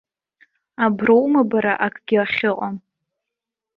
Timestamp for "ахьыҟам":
2.23-2.75